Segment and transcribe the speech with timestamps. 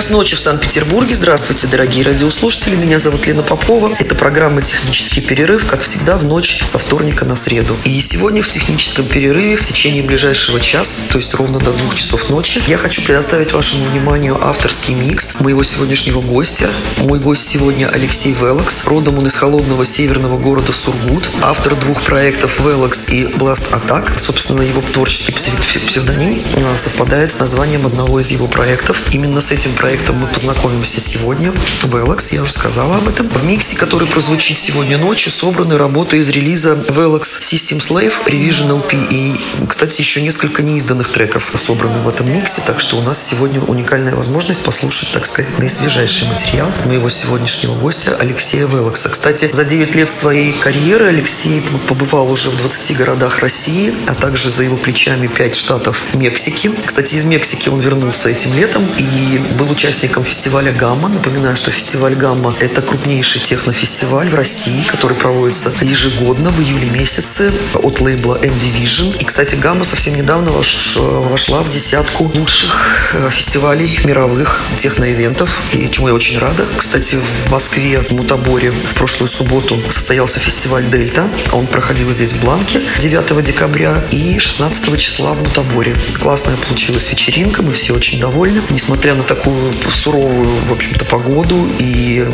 [0.00, 1.14] Час ночи в Санкт-Петербурге.
[1.14, 2.74] Здравствуйте, дорогие радиослушатели.
[2.74, 3.94] Меня зовут Лена Попова.
[3.98, 7.76] Это программа «Технический перерыв», как всегда, в ночь со вторника на среду.
[7.84, 12.30] И сегодня в техническом перерыве в течение ближайшего часа, то есть ровно до двух часов
[12.30, 16.70] ночи, я хочу предоставить вашему вниманию авторский микс моего сегодняшнего гостя.
[16.96, 18.86] Мой гость сегодня Алексей Велокс.
[18.86, 21.28] Родом он из холодного северного города Сургут.
[21.42, 24.16] Автор двух проектов Велокс и Blast Attack.
[24.16, 26.42] Собственно, его творческий псевдоним
[26.72, 29.02] а, совпадает с названием одного из его проектов.
[29.12, 29.89] Именно с этим проектом
[30.20, 31.52] мы познакомимся сегодня.
[31.82, 33.28] Velox, я уже сказала об этом.
[33.28, 39.08] В миксе, который прозвучит сегодня ночью, собраны работы из релиза Velox System Slave, Revision LP
[39.10, 43.60] и, кстати, еще несколько неизданных треков собраны в этом миксе, так что у нас сегодня
[43.60, 49.08] уникальная возможность послушать, так сказать, наисвежайший материал моего сегодняшнего гостя Алексея Велокса.
[49.08, 54.50] Кстати, за 9 лет своей карьеры Алексей побывал уже в 20 городах России, а также
[54.50, 56.70] за его плечами 5 штатов Мексики.
[56.86, 61.08] Кстати, из Мексики он вернулся этим летом и был участником фестиваля «Гамма».
[61.08, 67.50] Напоминаю, что фестиваль «Гамма»— это крупнейший технофестиваль в России, который проводится ежегодно в июле месяце
[67.72, 69.16] от лейбла M-Division.
[69.18, 76.08] И, кстати, «Гамма» совсем недавно вошла в десятку лучших э, фестивалей мировых техноивентов, и чему
[76.08, 76.66] я очень рада.
[76.76, 81.26] Кстати, в Москве, в Мутаборе, в прошлую субботу состоялся фестиваль «Дельта».
[81.52, 85.96] Он проходил здесь в Бланке 9 декабря и 16 числа в Мутаборе.
[86.20, 88.60] Классная получилась вечеринка, мы все очень довольны.
[88.68, 92.26] Несмотря на такую суровую, в общем-то, погоду и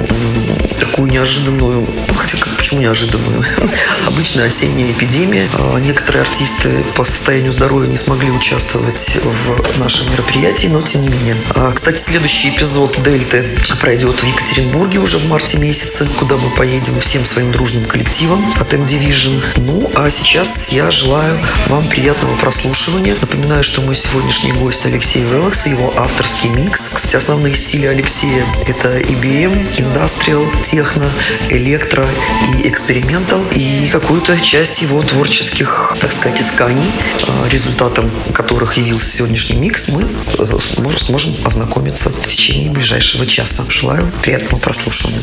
[0.81, 3.45] такую неожиданную, ну, хотя как, почему неожиданную?
[4.07, 5.49] Обычная осенняя эпидемия.
[5.53, 11.09] А, некоторые артисты по состоянию здоровья не смогли участвовать в нашем мероприятии, но тем не
[11.09, 11.37] менее.
[11.55, 13.45] А, кстати, следующий эпизод Дельты
[13.81, 18.73] пройдет в Екатеринбурге уже в марте месяце, куда мы поедем всем своим дружным коллективом от
[18.73, 19.43] M-Division.
[19.59, 23.17] Ну, а сейчас я желаю вам приятного прослушивания.
[23.21, 26.89] Напоминаю, что мой сегодняшний гость Алексей Велокс и его авторский микс.
[26.93, 31.11] Кстати, основные стили Алексея– это EBM, Industrial, Техно,
[31.51, 32.07] Электро
[32.55, 33.43] и Экспериментал.
[33.55, 36.91] И какую-то часть его творческих, так сказать, исканий,
[37.27, 40.03] а, результатом которых явился сегодняшний микс, мы
[40.39, 43.65] э, сможем ознакомиться в течение ближайшего часа.
[43.69, 45.23] Желаю приятного прослушивания.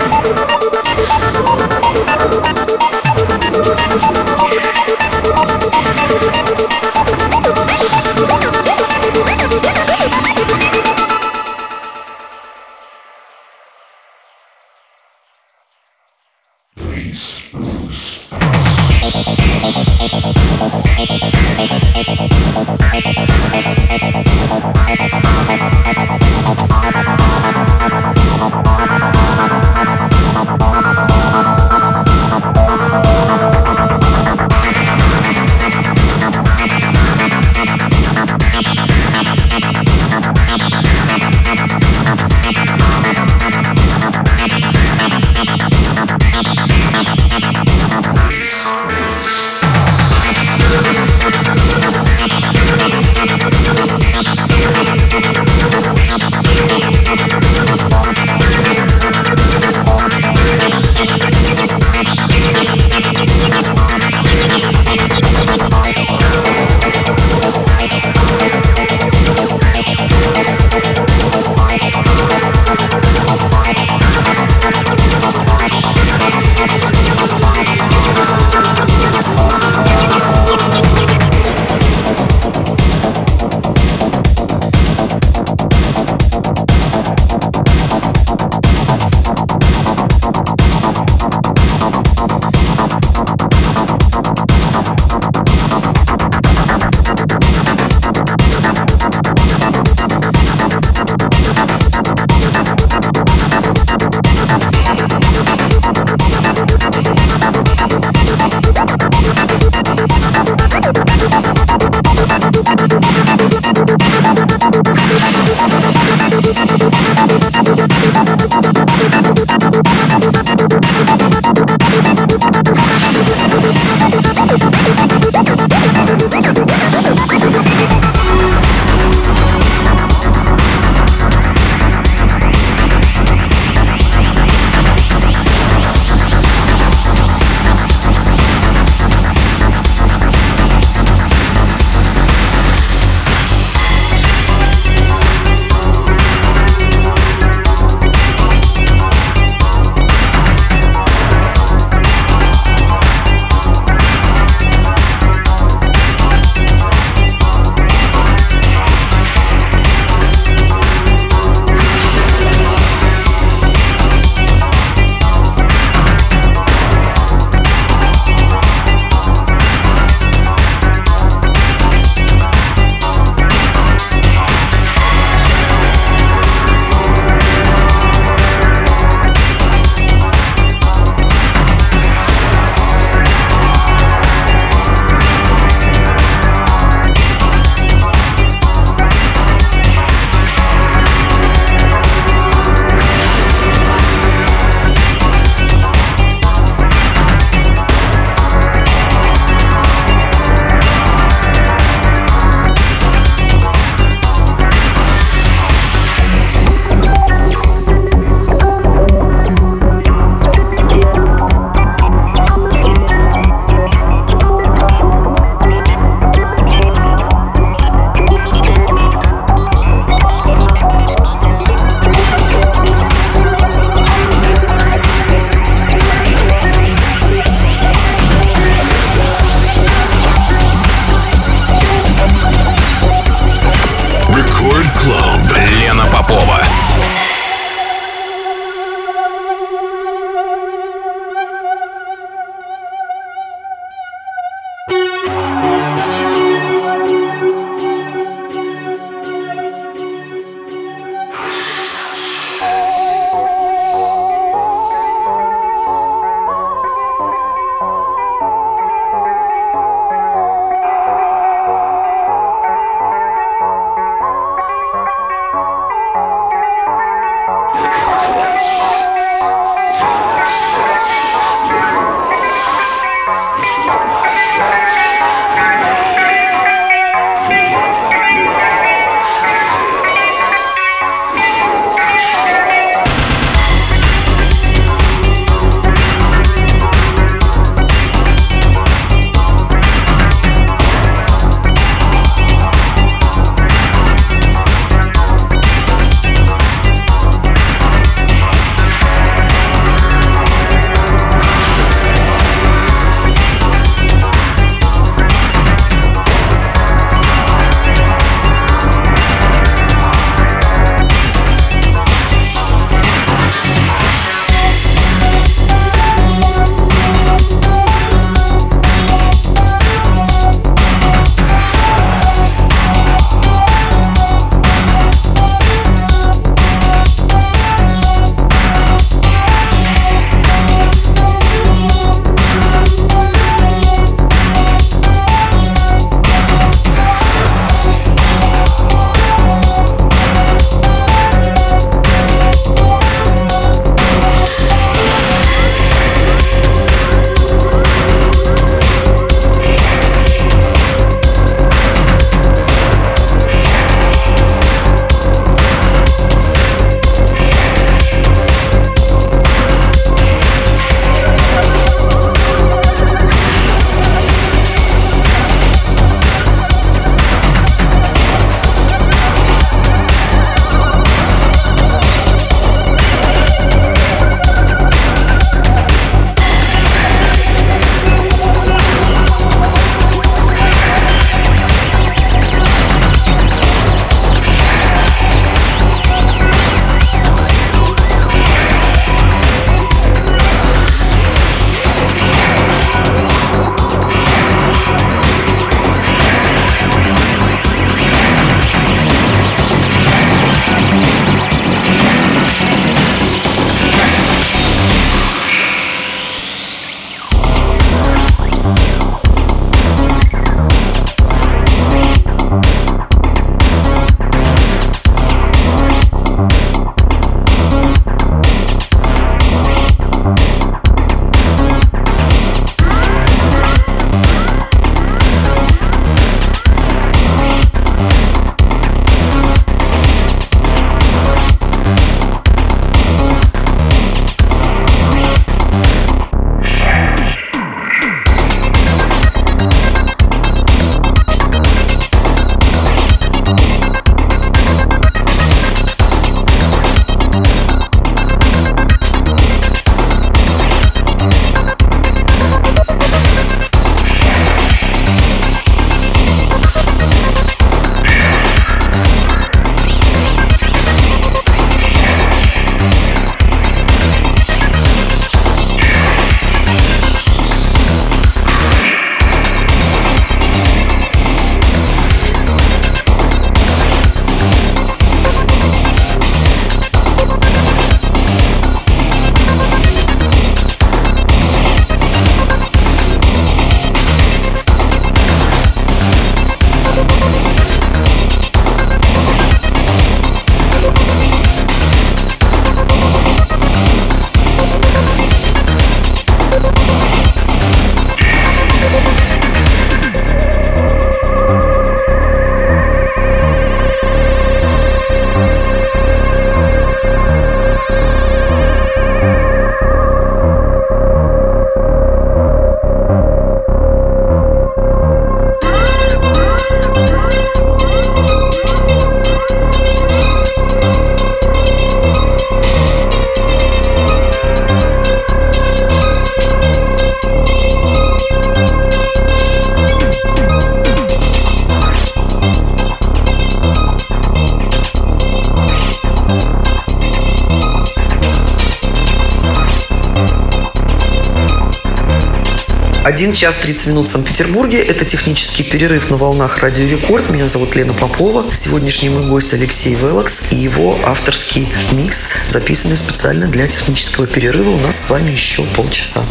[543.21, 544.81] 1 час 30 минут в Санкт-Петербурге.
[544.81, 547.29] Это технический перерыв на волнах Радио Рекорд.
[547.29, 548.51] Меня зовут Лена Попова.
[548.51, 554.71] Сегодняшний мой гость Алексей Велокс и его авторский микс, записанный специально для технического перерыва.
[554.71, 556.25] У нас с вами еще полчаса.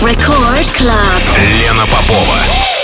[0.00, 1.60] Record Club.
[1.60, 2.83] Лена Попова.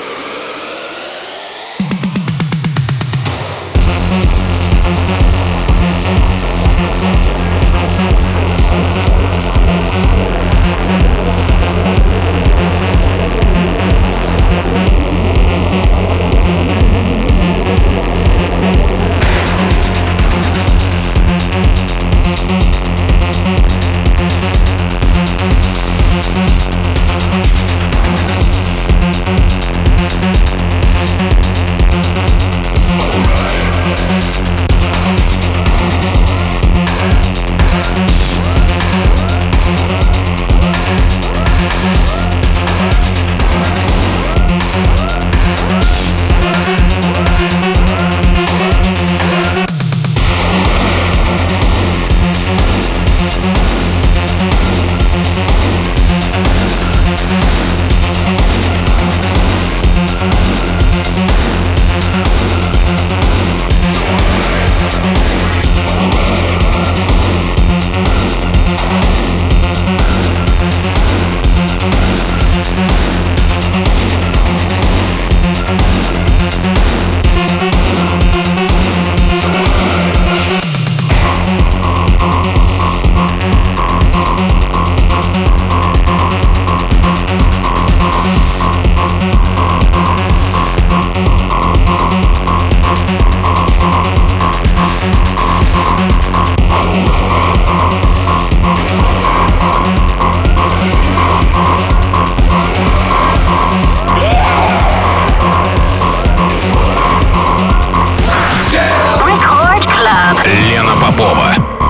[110.81, 111.80] Елена Попова.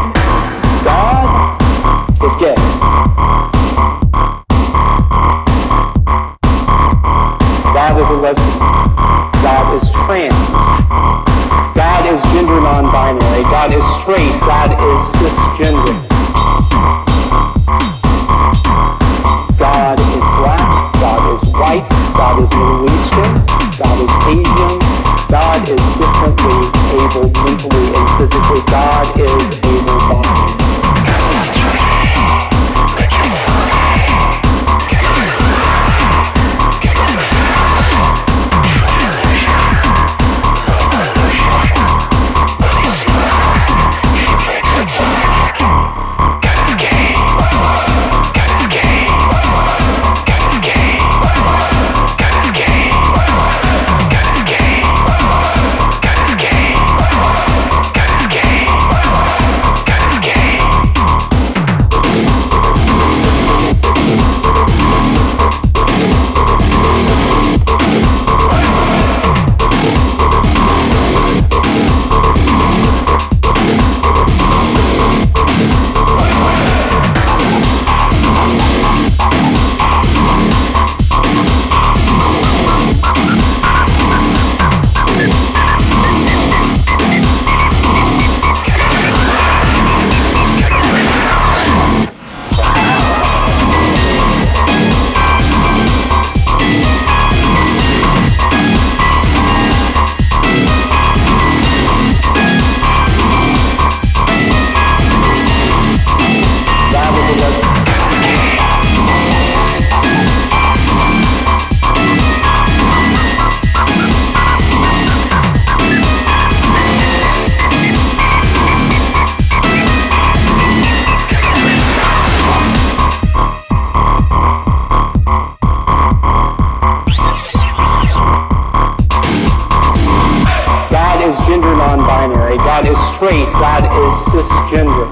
[134.71, 135.10] Virginia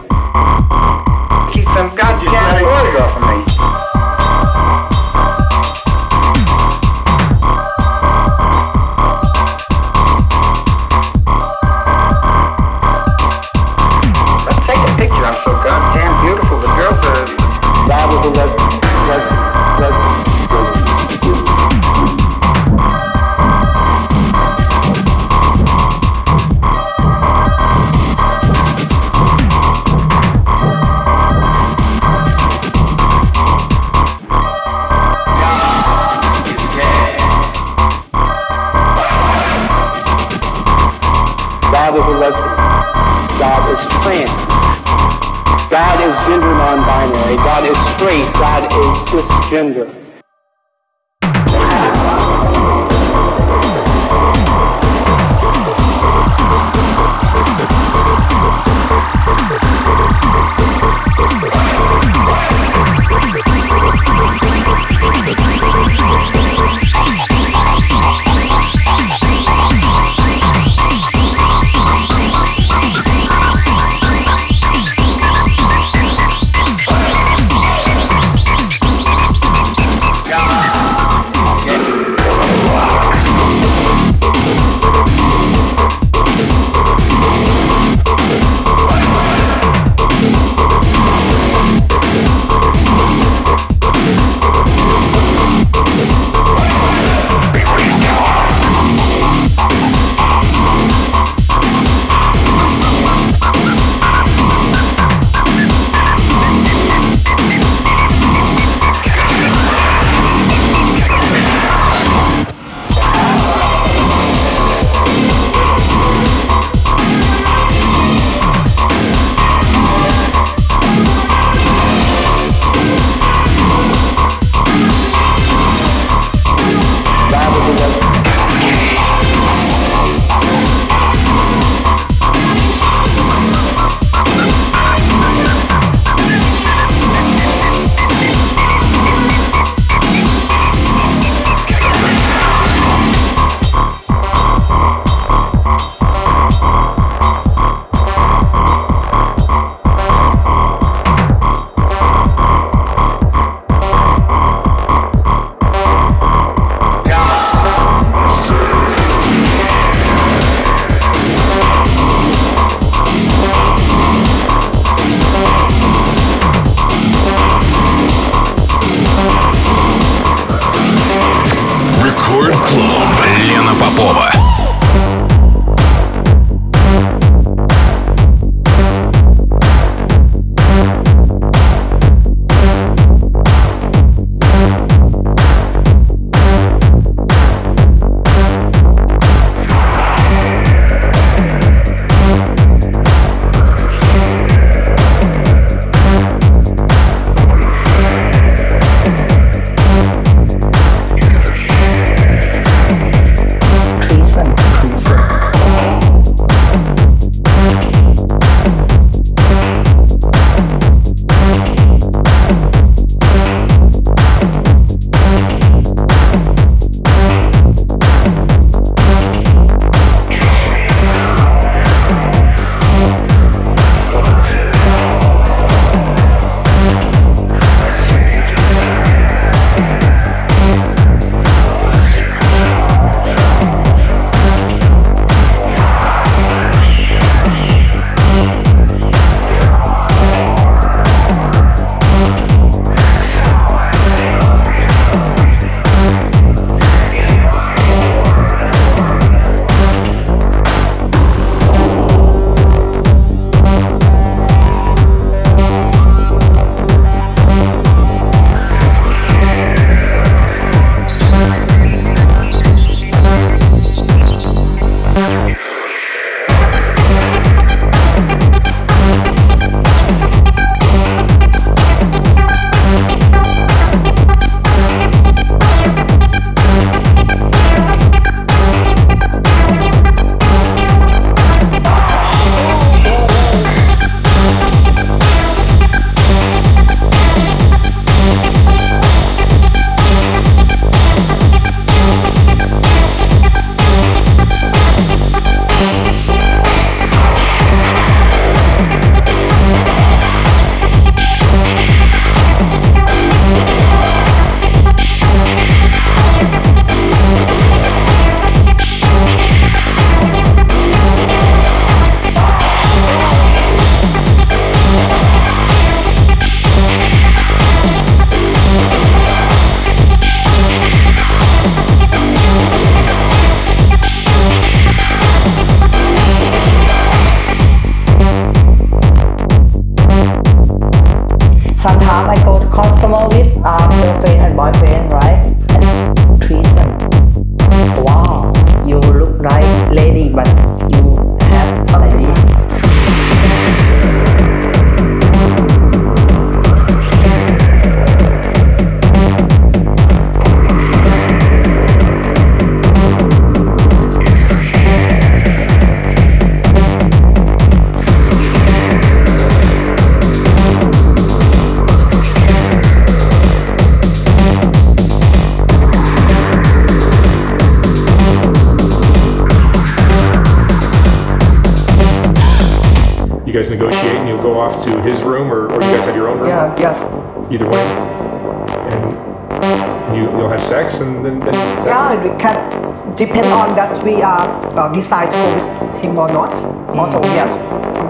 [383.96, 386.52] depend that we are uh, decide to with him or not.
[386.96, 387.52] Also, yes,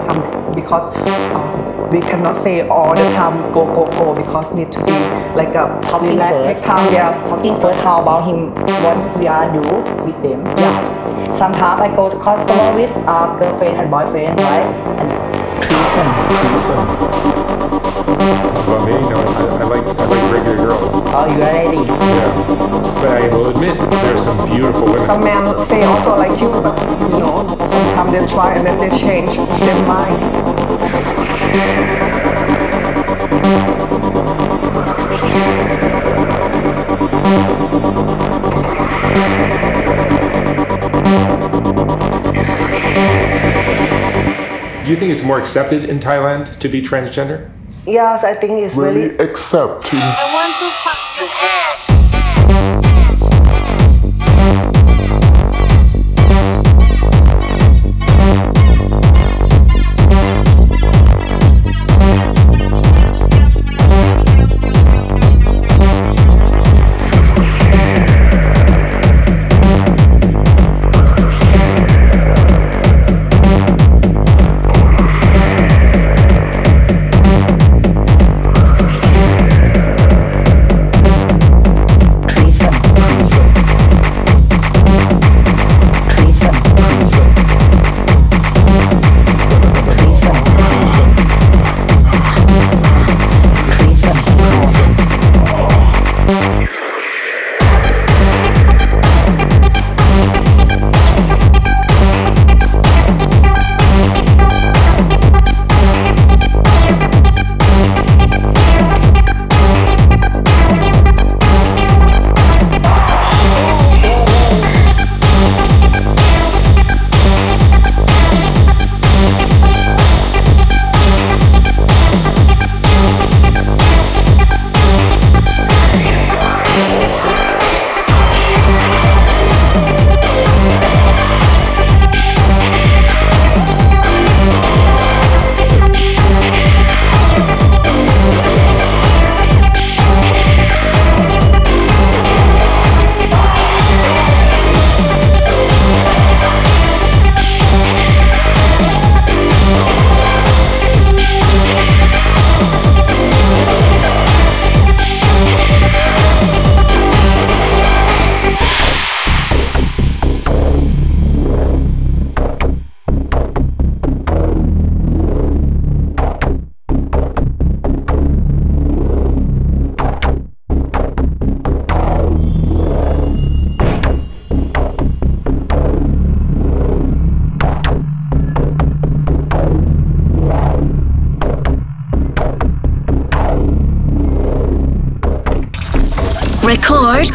[0.04, 4.78] sometimes because uh, we cannot say all the time go go go because need to
[4.84, 4.92] be
[5.34, 6.60] like a Talking relax, first.
[6.60, 6.92] take time.
[6.92, 8.54] Yes, Talking first, how about him?
[8.82, 9.60] What we are do
[10.04, 10.44] with them?
[10.58, 11.32] Yeah.
[11.34, 14.66] Sometimes I go to customer with uh, girlfriend and boyfriend, right?
[15.00, 15.10] And
[15.62, 16.08] treat them.
[18.68, 19.22] Well, me, no, I,
[19.60, 20.79] I like I like regular girls.
[21.12, 21.76] Oh, you are ready.
[21.78, 23.00] Yeah.
[23.00, 25.06] But I will admit there are some beautiful women.
[25.06, 26.78] Some men say also like you, but
[27.10, 30.20] you know, sometimes they try and then they change their mind.
[44.84, 47.50] Do you think it's more accepted in Thailand to be transgender?
[47.86, 49.98] Yes, I think it's Really really accepting.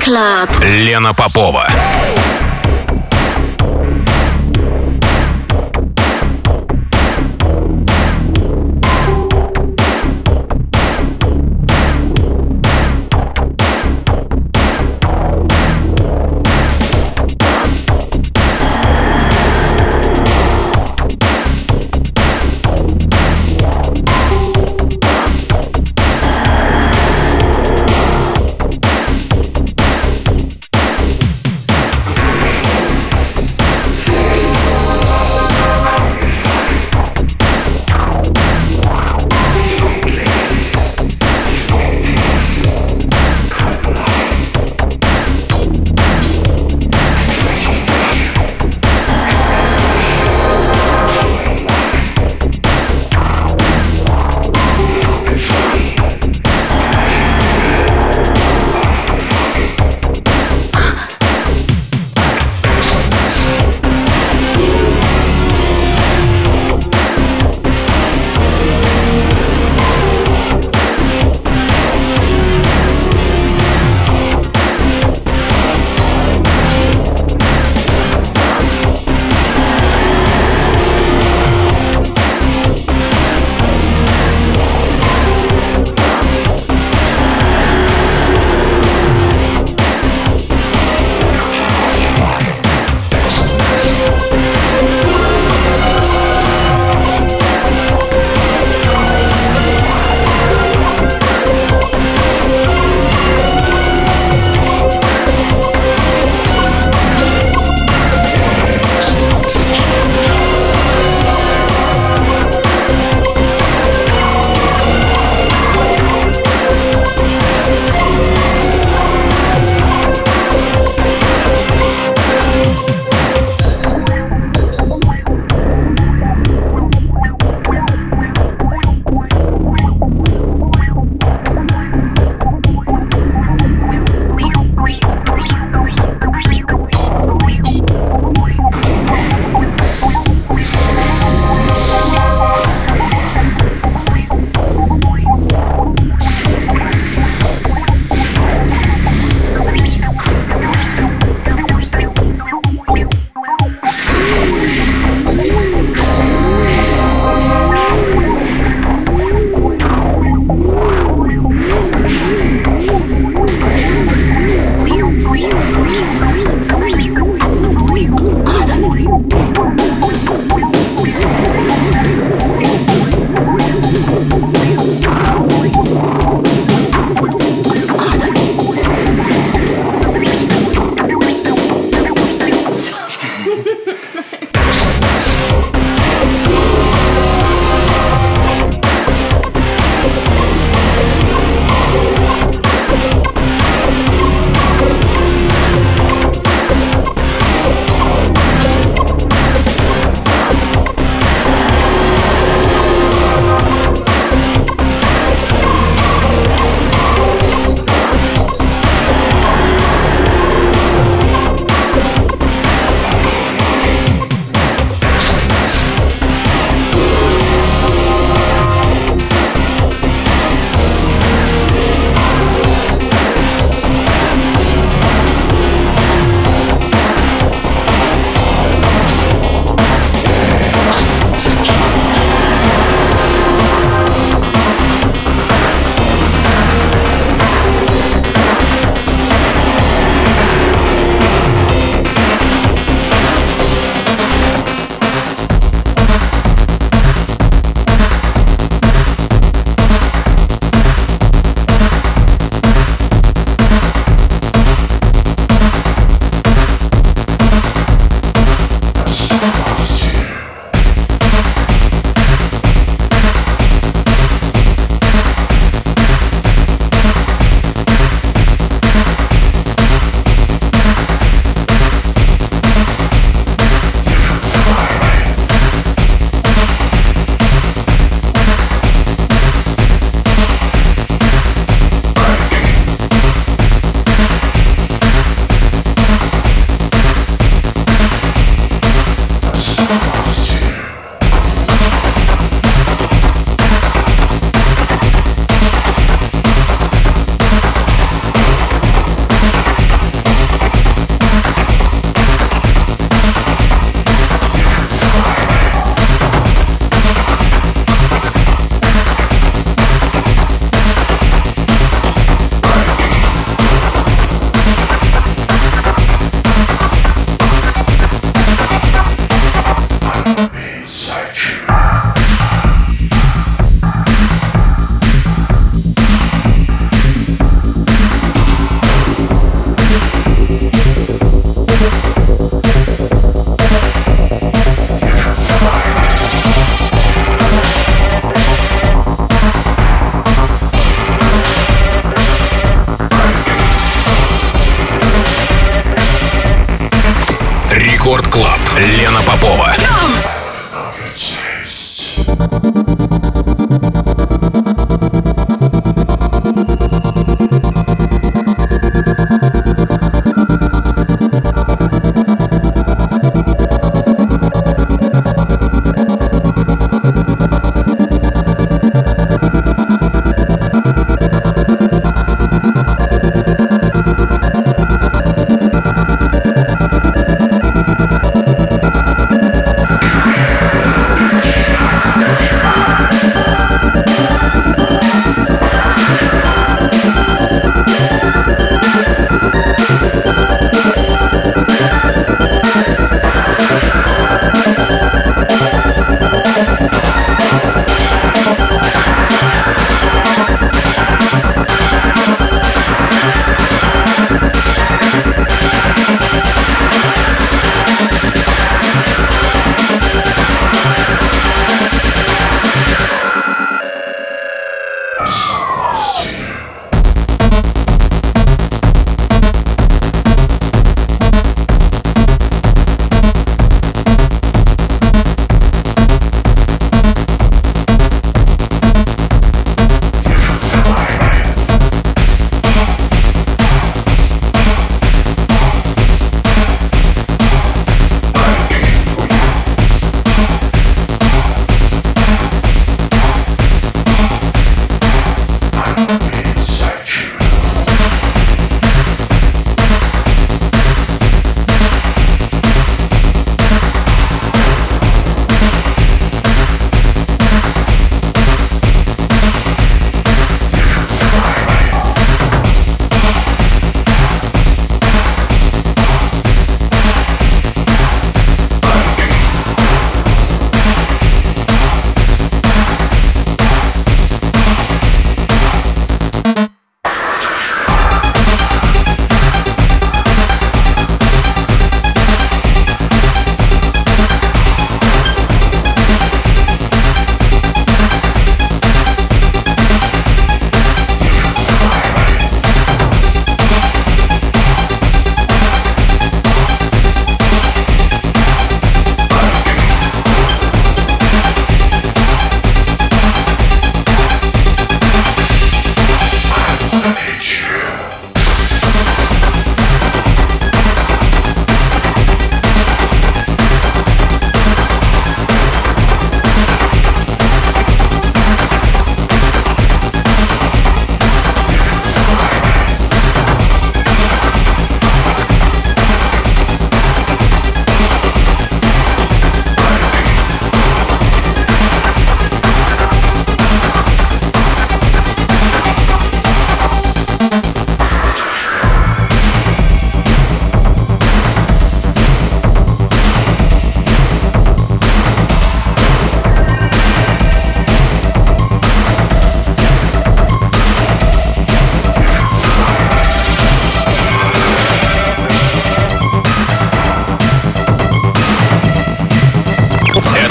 [0.06, 0.64] Club.
[0.64, 1.68] Лена Попова.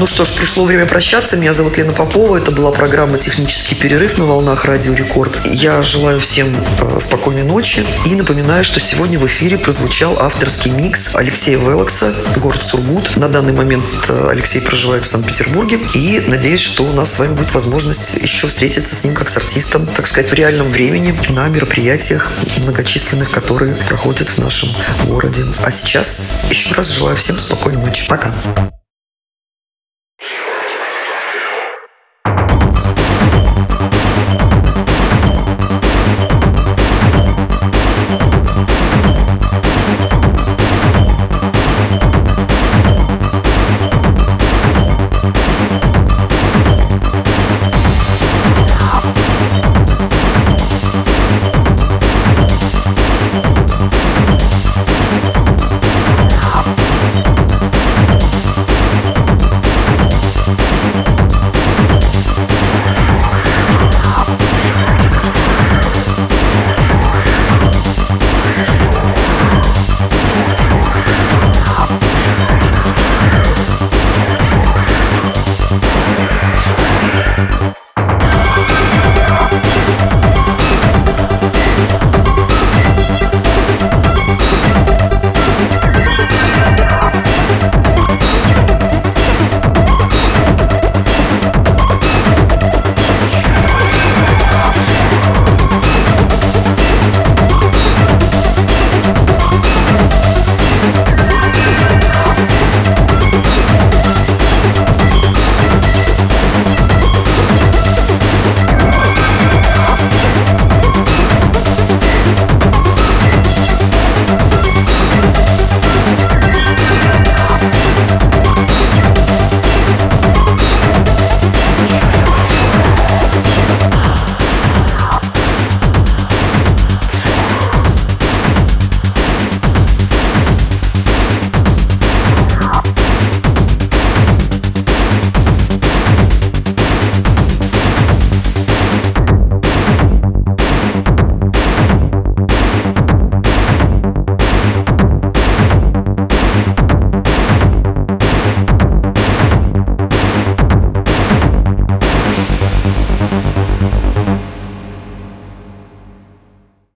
[0.00, 1.36] Ну что ж, пришло время прощаться.
[1.36, 2.38] Меня зовут Лена Попова.
[2.38, 5.38] Это была программа «Технический перерыв» на волнах Радио Рекорд.
[5.44, 11.14] Я желаю всем э, спокойной ночи и напоминаю, что сегодня в эфире прозвучал авторский микс
[11.14, 13.14] Алексея Велокса, город Сургут.
[13.18, 17.34] На данный момент э, Алексей проживает в Санкт-Петербурге и надеюсь, что у нас с вами
[17.34, 21.46] будет возможность еще встретиться с ним как с артистом, так сказать, в реальном времени на
[21.48, 24.70] мероприятиях многочисленных, которые проходят в нашем
[25.04, 25.44] городе.
[25.62, 28.06] А сейчас еще раз желаю всем спокойной ночи.
[28.08, 28.32] Пока.